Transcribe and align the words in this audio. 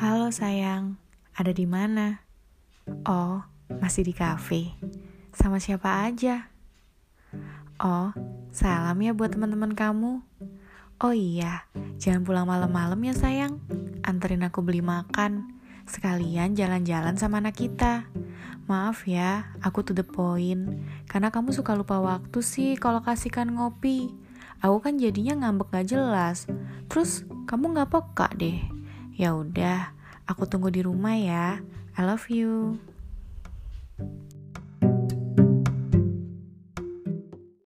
Halo 0.00 0.32
sayang, 0.32 0.96
ada 1.36 1.52
di 1.52 1.68
mana? 1.68 2.24
Oh, 3.04 3.44
masih 3.84 4.00
di 4.00 4.16
kafe. 4.16 4.72
Sama 5.36 5.60
siapa 5.60 6.08
aja? 6.08 6.48
Oh, 7.76 8.08
salam 8.48 8.96
ya 9.04 9.12
buat 9.12 9.36
teman-teman 9.36 9.76
kamu. 9.76 10.24
Oh 11.04 11.12
iya, 11.12 11.68
jangan 12.00 12.24
pulang 12.24 12.48
malam-malam 12.48 12.96
ya 12.96 13.12
sayang. 13.12 13.60
Anterin 14.00 14.40
aku 14.40 14.64
beli 14.64 14.80
makan. 14.80 15.60
Sekalian 15.84 16.56
jalan-jalan 16.56 17.20
sama 17.20 17.44
anak 17.44 17.60
kita. 17.60 18.08
Maaf 18.72 19.04
ya, 19.04 19.52
aku 19.60 19.84
to 19.84 19.92
the 19.92 20.00
point. 20.00 20.80
Karena 21.12 21.28
kamu 21.28 21.52
suka 21.52 21.76
lupa 21.76 22.00
waktu 22.00 22.40
sih 22.40 22.80
kalau 22.80 23.04
kasihkan 23.04 23.52
ngopi. 23.52 24.08
Aku 24.64 24.80
kan 24.80 24.96
jadinya 24.96 25.44
ngambek 25.44 25.68
gak 25.68 25.92
jelas. 25.92 26.48
Terus 26.88 27.28
kamu 27.44 27.76
gak 27.76 27.92
peka 27.92 28.32
deh. 28.40 28.79
Ya 29.20 29.36
udah, 29.36 29.92
aku 30.24 30.48
tunggu 30.48 30.72
di 30.72 30.80
rumah 30.80 31.12
ya. 31.12 31.60
I 31.92 32.00
love 32.08 32.32
you. 32.32 32.80